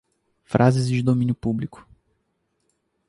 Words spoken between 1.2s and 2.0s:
público